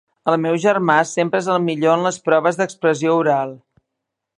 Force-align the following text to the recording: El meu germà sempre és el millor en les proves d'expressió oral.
El 0.31 0.37
meu 0.45 0.55
germà 0.63 0.95
sempre 1.09 1.43
és 1.45 1.49
el 1.57 1.61
millor 1.67 1.95
en 1.99 2.09
les 2.09 2.21
proves 2.31 2.61
d'expressió 2.63 3.19
oral. 3.23 3.57